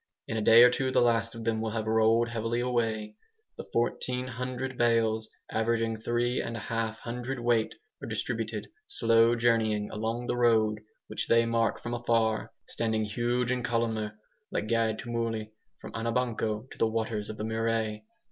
[0.27, 3.17] In a day or two the last of them will have rolled heavily away.
[3.55, 10.37] The 1400 bales, averaging three and a half hundredweight, are distributed, slow journeying, along the
[10.37, 14.17] road, which they mark from afar, standing huge and columnar
[14.49, 18.03] like guide tumuli, from Anabanco to the waters of the Murray.